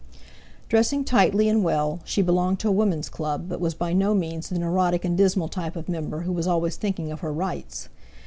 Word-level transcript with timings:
Dressing 0.67 1.03
tightly 1.05 1.47
and 1.47 1.63
well, 1.63 1.99
she 2.05 2.23
belonged 2.23 2.57
to 2.57 2.67
a 2.67 2.71
Woman's 2.71 3.07
Club, 3.07 3.47
but 3.47 3.59
was 3.59 3.75
by 3.75 3.93
no 3.93 4.15
means 4.15 4.49
the 4.49 4.57
neurotic 4.57 5.05
and 5.05 5.15
dismal 5.15 5.47
type 5.47 5.75
of 5.75 5.87
member 5.87 6.21
who 6.21 6.31
was 6.31 6.47
always 6.47 6.75
thinking 6.75 7.11
of 7.11 7.19
her 7.19 7.31
rights. 7.31 7.87